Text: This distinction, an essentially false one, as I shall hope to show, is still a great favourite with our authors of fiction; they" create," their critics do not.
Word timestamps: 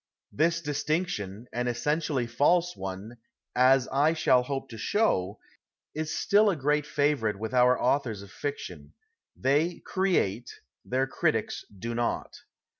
This 0.31 0.61
distinction, 0.63 1.45
an 1.53 1.67
essentially 1.67 2.25
false 2.25 2.75
one, 2.75 3.17
as 3.55 3.87
I 3.89 4.13
shall 4.13 4.41
hope 4.41 4.67
to 4.69 4.77
show, 4.79 5.37
is 5.93 6.11
still 6.17 6.49
a 6.49 6.55
great 6.55 6.87
favourite 6.87 7.35
with 7.37 7.53
our 7.53 7.79
authors 7.79 8.23
of 8.23 8.31
fiction; 8.31 8.93
they" 9.35 9.77
create," 9.93 10.49
their 10.83 11.05
critics 11.05 11.63
do 11.77 11.93
not. 11.93 12.33